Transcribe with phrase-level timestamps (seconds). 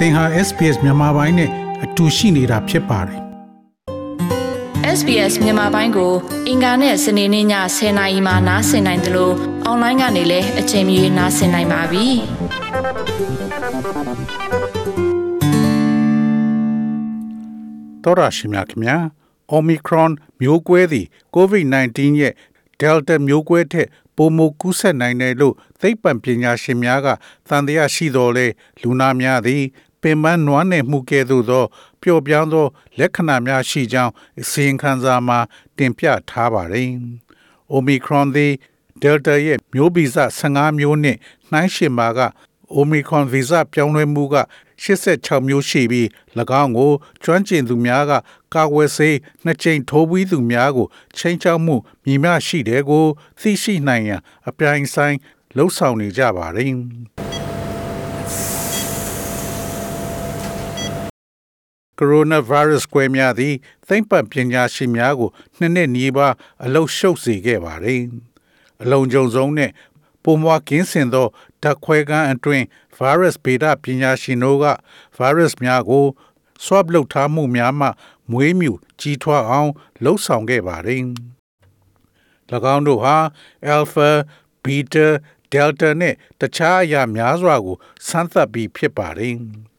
[0.00, 1.50] သင်ဟာ SPS မြန်မာပိုင်းနဲ့
[1.84, 3.20] အတူရှိနေတာဖြစ်ပါတယ်
[4.98, 6.12] SBS မြန်မာပိုင်းကို
[6.48, 7.46] အင်ကာနဲ့စနေနေ့ည
[7.76, 9.34] 10:00နာရီမှနားဆင်နိုင်တယ်လို့
[9.64, 12.06] အွန်လိုင်းကနေလည်းအချိန်မီနားဆင်နိုင်ပါပြီ။
[18.04, 18.96] တော်ရရှိမြခင်ဗျာ
[19.56, 21.06] Omicron မျိုးကွဲသည်
[21.36, 22.34] COVID-19 ရဲ့
[22.80, 27.08] Delta မျိုးကွဲထက်ပိုမိုကူးစက်နိုင်တယ်လို့သိပ္ပံပညာရှင်များက
[27.48, 28.46] သံသယရှိတော်လဲ
[28.82, 29.64] လူနာများသည်
[30.02, 31.64] ပင်ပန်းနွမ်းနယ်မှုကဲ့သို့သော
[32.02, 32.66] ပျော့ပြောင်းသော
[32.98, 35.38] လက္ခဏာများရှိကြောင်းအစီရင်ခံစာမှာ
[35.76, 36.88] တင်ပြထားပါတယ်။
[37.74, 38.52] Omicron သည်
[39.02, 41.18] Delta ရဲ့မျိုးဗီဇ15မျိုးနှင့်
[41.50, 42.20] နှိုင်းယှဉ်ပါက
[42.76, 44.36] Omicron ဗီဇပြောင်းလဲမှုက
[44.82, 46.06] 86မျိုးရှိပြီး၎
[46.62, 46.92] င်းကို
[47.22, 48.12] ကျွမ်းကျင်သူများက
[48.54, 53.04] ကာကွယ်ဆေးနှစ်ကြိမ်ထိုးပြီးသူများကိုချိန်ချောက်မှုမြင်မရှိတဲ့ကို
[53.40, 55.16] သိရှိနိုင်ရန် အပြိုင်ဆိုင်
[55.56, 56.74] လှုပ်ဆောင်နေကြပါတယ်။
[62.00, 63.54] coronavirus ကွဲများသည်
[63.88, 66.34] သိမ့်ပတ်ပညာရှင်များကိုနှစ်နှစ်နီးပါး
[66.64, 68.02] အလုရှုပ်စေခဲ့ပါတယ်။
[68.82, 69.70] အလုံးကြုံဆုံးနဲ့
[70.22, 71.26] ပုံမွားကင်းစင်သော
[71.62, 72.64] ဓာတ်ခွဲခန်းအတွင်း
[72.98, 74.66] virus ဗေဒပညာရှင်တို့က
[75.18, 76.06] virus များကို
[76.64, 77.88] swab လုပ်ထားမှုများမှ
[78.30, 79.70] မွေးမြူကြီးထွားအောင်
[80.02, 81.02] လှုံ့ဆော်ခဲ့ပါတယ်။၎
[82.74, 83.16] င်းတို့ဟာ
[83.74, 84.10] alpha,
[84.64, 85.08] beta,
[85.52, 87.76] delta နဲ့တခြားအရာများစွာကို
[88.08, 89.36] စမ်းသပ်ပြီးဖြစ်ပါတယ်။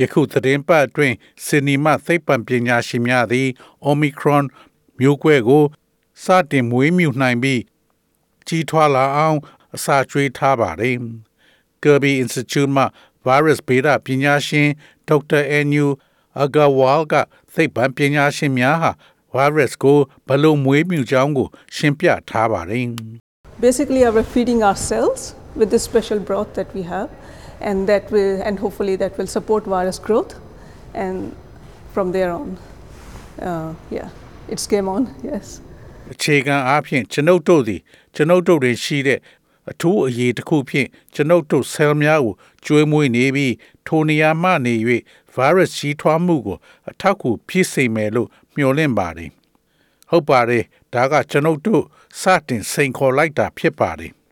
[0.00, 3.48] ယခုသတင်းပတ်အတွင်းစင်နီမသိပ္ပံပညာရှင်များသည်
[3.90, 4.44] Omicron
[4.98, 5.64] မျိုးကွဲကို
[6.24, 7.62] စတင်မွေးမြူနိုင်ပြီး
[8.46, 9.38] ကြီးထွားလာအောင်
[9.74, 10.96] အစာကျွေးထားပါတယ်။
[11.82, 12.84] Kirby Institute မှ
[13.26, 14.68] virus ဗေဒပညာရှင်
[15.08, 15.42] Dr.
[15.58, 15.86] Anu
[16.42, 17.14] Agarwal က
[17.54, 18.92] သိပ္ပံပညာရှင်များဟာ
[19.36, 22.88] virus ကိုဘယ်လိုမွေးမြူကြောင်းကို ရှင်းပြထားပါတယ်
[23.64, 25.22] Basically, we're feeding our cells
[25.56, 27.10] with this special broth that we have,
[27.60, 30.32] and that will, and hopefully that will support virus growth.
[30.94, 31.34] And
[31.92, 32.58] from there on,
[33.40, 34.10] uh, yeah,
[34.48, 35.02] it's game on.
[35.22, 35.46] Yes.
[36.14, 37.80] အခြေခံအားဖြင့်ကျွန်ုပ်တို့သည်
[38.14, 39.18] ကျွန်ုပ်တို့တွင်ရှိတဲ့
[39.70, 42.34] အထူးအရေးတစ်ခုဖြင့်ကျွန်ုပ်တို့ဆဲလ်များကို
[42.64, 43.54] ကျွေးမွေးနေပြီး
[43.86, 44.74] ထိုနေရာမှနေ၍
[45.34, 46.58] virus ကြီးထွားမှုကို
[46.88, 49.30] အထောက်အကူဖြစ်စေမယ်လို့မျှော်လင့်ပါတယ်။
[50.10, 50.64] ဟုတ်ပါတယ်
[50.94, 51.82] ဒါကကျွန်ုပ်တို့
[52.20, 54.12] စတင်စိန်ခေါ်လိုက်တာဖြစ်ပါတယ်။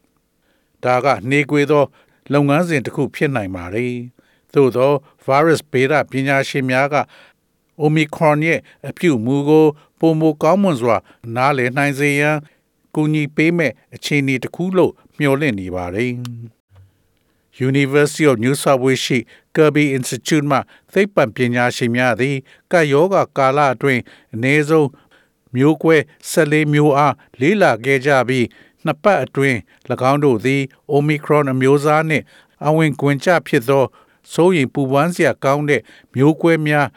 [0.84, 1.84] ဒါကနေကွေသော
[2.32, 3.94] လုပ်ငန်းစဉ်တစ်ခုဖြစ်နိုင်ပါတယ်။
[4.54, 4.92] သို့သော
[5.26, 6.96] virus ဗေဒပညာရှင်များက
[7.82, 9.66] Omicron ရဲ့အပြုအမူကို
[9.98, 10.96] ပုံမကောင်းမွန်စွာ
[11.34, 12.36] နားလည်နိုင်စေရန်
[12.94, 16.12] ကူညီပေးမဲ့အခြေအနေတစ်ခုလို့မျှော်လင့်နေပါတယ်။
[17.68, 19.18] University of New South Wales ရှိ
[19.54, 20.58] Kirby Institute မှ
[20.92, 22.36] သိပ္ပံပညာရှင်များသည်
[22.72, 24.02] ကပ်ရောဂါကာလအတွင်း
[24.34, 24.88] အနည်းဆုံး
[25.54, 25.96] မျိုးကွဲ
[26.30, 28.46] 14မျိုးအားလေးလာခဲ့ကြပြီး
[28.84, 29.58] နှစ်ပတ်အတွင်း၎
[30.10, 30.62] င်းတို့သည်
[30.92, 32.24] Omicron အမျိုးအစားနှင့်
[32.66, 33.84] အဝင်ကွင်ကြဖြစ်သော
[34.32, 35.82] စိုးရိမ်ပူပန်းစရာကောင်းတဲ့
[36.14, 36.88] မျိုးကွဲများ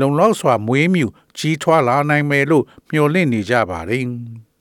[0.00, 1.06] လုံလောက်စွာမွေးမြူ
[1.38, 4.04] ကြီးထွားလာနိုင်မယ်လို့မျှော်လင့်နေကြပါတယ်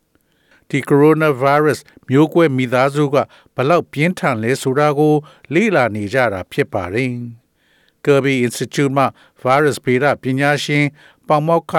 [0.70, 1.80] ။ဒီ coronavirus
[2.10, 3.16] မျိုးကွဲမိသားစုက
[3.56, 5.14] ဘလောက်ပြင်းထန်လဲဆိုတာကို
[5.54, 7.12] လေ့လာနေကြတာဖြစ်ပါတယ်။
[8.04, 9.06] Kirby Institute မှ
[9.42, 10.86] virus ဗေဒပညာရှင်
[11.28, 11.74] ပေါမောက္ခ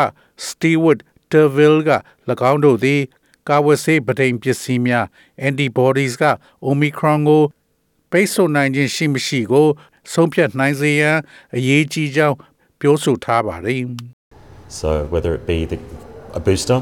[0.47, 1.01] Stewart
[1.31, 1.91] Terville က၎
[2.51, 3.01] င်းတို့သည်
[3.50, 5.06] ကာဝဆေးပဒိန်ပစ္စည်းများ
[5.48, 6.24] antibodies က
[6.70, 7.44] Omicron ကို
[8.12, 9.68] ပိတ်ဆို့နိုင်ခြင်းရှိမရှိကို
[10.14, 11.18] ဆုံးဖြတ်နိုင်စေရန်
[11.58, 12.38] အရေးကြီးကြောင်း
[12.80, 13.84] ပြောဆိုထားပါတယ်
[14.80, 15.78] So whether it be the,
[16.40, 16.80] a booster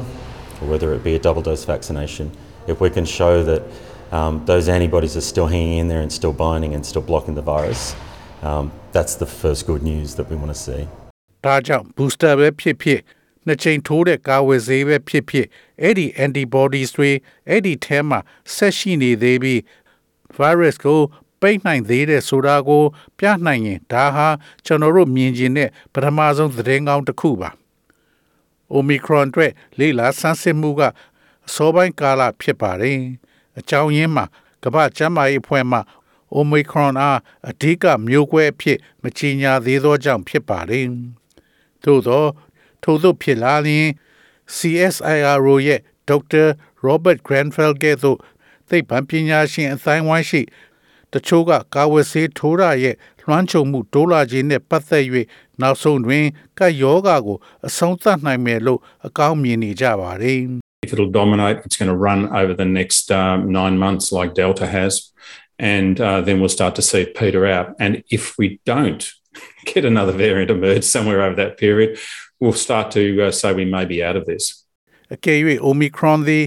[0.60, 2.26] or whether it be a double dose vaccination,
[2.72, 3.62] if we can show that
[4.18, 7.46] um, those antibodies are still hanging in there and still binding and still blocking the
[7.54, 7.82] virus,
[8.42, 8.64] um,
[8.96, 10.82] that's the first good news that we want to see.
[11.46, 13.00] ဒါကြောင့် booster ပဲဖြစ်ဖြစ်
[13.45, 15.47] နှစ်ချိန်ထိုးတဲ့ကာဝယ်ဆေးပဲဖြစ်ဖြစ်
[15.81, 17.11] အဲ့ဒီ antibodies တွေ
[17.49, 18.19] အဲ့ဒီထဲမှာ
[18.55, 19.59] ဆက်ရှိနေသေးပြီး
[20.37, 21.01] virus ကို
[21.41, 22.83] ပိတ်နိုင်သေးတဲ့ဆိုတာကို
[23.19, 24.27] ပြနိုင်ရင်ဒါဟာ
[24.65, 27.49] ကျွန်တော်တို့မြင်ကျင်တဲ့ပထမဆုံးသတင်းကောင်းတစ်ခုပါ
[28.75, 30.81] Omicron အတွက်လေ့လာဆန်းစစ်မှုက
[31.47, 32.99] အစောပိုင်းကာလဖြစ်ပါတယ်
[33.59, 34.25] အကြောင်းရင်းမှာ
[34.63, 35.79] ကမ္ဘာ့ကျန်းမာရေးအဖွဲ့မှ
[36.39, 37.19] Omicron အား
[37.49, 40.85] အဓိကမျိုးကွဲအဖြစ်မချီညာသေးသောကြောင့်ဖြစ်ပါတယ်
[41.83, 42.23] သို့သော
[42.83, 43.87] ထို့သို့ဖြစ်လာရင်
[44.55, 45.79] CSIRO ရဲ့
[46.09, 46.43] ဒေါက်တာ
[46.85, 48.17] Robert Grenfell ကဲ့သို့
[48.69, 50.41] သိပ္ပံပညာရှင်အတိုင်းဝိုင်းရှိ
[51.13, 55.05] တချို့ကကာဝယ်ဆေးထိုးရရဲ့လွှမ်းခြုံမှုတိုးလာခြင်းနဲ့ပတ်သက်၍
[55.61, 56.25] နောက်ဆုံးတွင်
[56.59, 57.37] ကပ်ယောဂါကို
[57.67, 60.41] အဆုံးသတ်နိုင်မယ်လို့အကောင်းမြင်နေကြပါတယ်
[60.85, 64.65] If it'll dominate, it's going to run over the next um, nine months, like Delta
[64.77, 64.93] has,
[65.75, 67.67] and uh, then we'll start to see it peter out.
[67.83, 69.03] And if we don't
[69.65, 71.97] get another variant emerge somewhere over that period,
[72.39, 74.43] we'll start to uh, say we may be out of this.
[75.15, 75.39] အကယ်၍
[75.69, 76.43] Omicron သည်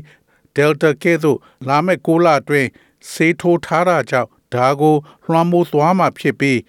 [0.57, 2.69] Delta ကဲ့သို့လာမယ့်6လအတွင်း
[3.13, 4.97] ဆေးထိုးထားတာကြောင့်ဒါကို
[5.27, 6.61] လွှမ်းမိုးသွားမှာဖြစ်ပြီး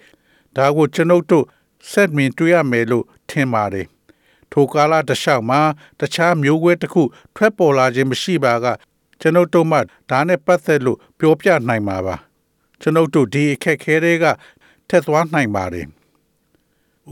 [0.56, 1.44] ဒါကိုကျွန်ုပ်တို့
[1.90, 3.86] ဆက်မြင်တွေ့ရမယ်လို့ထင်ပါတယ်။
[4.52, 5.60] ထိုကာလတစ်လျှောက်မှာ
[6.00, 7.02] တခြားမျိုးကွဲတစ်ခု
[7.34, 8.66] ထွက်ပေါ်လာခြင်းမရှိပါက
[9.20, 9.78] ကျွန်ုပ်တို့မှ
[10.10, 12.16] ဒါနဲ့ပတ်သက်လို့ပြောပြနိုင်မှာပါ။
[12.80, 14.24] ကျွန်ုပ်တို့ဒီအခက်ခဲတွေက
[14.88, 15.86] ထက်သွားနိုင်ပါတယ်။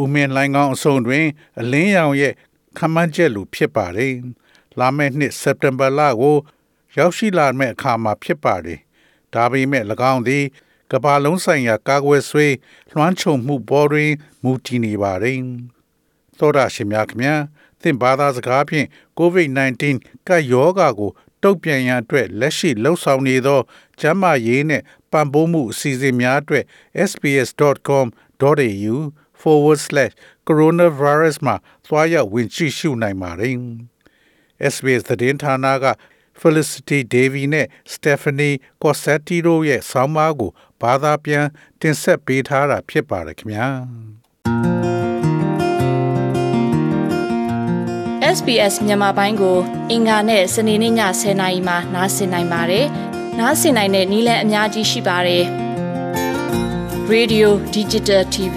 [0.01, 1.27] ဦးမင်းလိုင်းကောင်းအစုံတွင်
[1.61, 2.35] အလင်းရောင်ရဲ့
[2.79, 4.15] ခမ်းမန်းချက်လိုဖြစ်ပါတယ်။
[4.79, 6.37] လာမယ့်နှစ်စက်တင်ဘာလကို
[6.97, 8.79] ရောက်ရှိလာမယ့်အခါမှာဖြစ်ပါတယ်။
[9.35, 10.45] ဒါပေမဲ့၎င်းသည်
[10.93, 12.55] ကမ္ဘာလုံးဆိုင်ရာကာကွယ်ဆွေး
[12.91, 14.13] လွှမ်းခြုံမှုပေါ်တွင်
[14.43, 15.39] မူတည်နေပါတယ်။
[16.39, 17.35] သောတာရှင်များခင်ဗျာ
[17.83, 18.87] သင်ဘာသာစကားဖြင့်
[19.19, 19.83] COVID-19
[20.29, 21.11] ကပ်ရောဂါကို
[21.43, 23.61] တုံ့ပြန်ရန်အတွက်လက်ရှိလှုပ်ဆောင်နေသော
[24.01, 26.65] ကျန်းမာရေးနှင့်ပံ့ပိုးမှုအစီအစဉ်များအတွက်
[27.11, 28.97] sbs.com.au
[29.43, 30.15] forward slash
[30.49, 31.57] coronavirus မှာ
[31.87, 33.57] သွားရောက်ဝင်ကြည့်ရှုနိုင်ပါတယ်။
[34.73, 35.87] SBS သတင်းဌာနက
[36.41, 40.51] Felicity Davy နဲ့ Stephanie Cossetti တို့ရဲ့ဆောင်းပါးကို
[40.81, 41.47] ဘာသာပြန်
[41.81, 43.69] တင်ဆက်ပေးထားတာဖြစ်ပါတယ်ခင်ဗျာ
[48.37, 49.59] SBS မြန်မာပိုင်းကို
[49.91, 52.87] အင်ကာနဲ့စနေနေ့ည10:00နာရီမှနားဆင်နိုင်ပါတယ်။
[53.39, 55.45] နားဆင်နိုင်တဲ့နည်းလမ်းအများကြီးရှိပါတယ်။
[57.13, 58.57] Radio Digital TV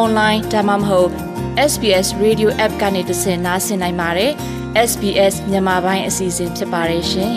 [0.00, 1.10] Online ဒါမှမဟုတ်
[1.70, 4.32] SBS Radio App ကနေတဆင့်နားဆင်နိုင်ပါတယ်။
[4.90, 7.34] SBS မြန်မာပိုင်းအစီအစဉ်ဖြစ်ပါတယ်ရှင်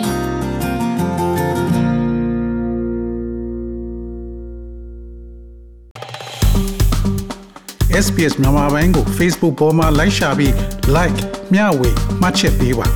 [8.04, 10.52] SBS မြန်မာပိုင်းကို Facebook ပေါ်မှာ like ရှာပြီး
[10.96, 11.18] like
[11.52, 12.86] မျှဝေမှတ်ချက်ပေးပါ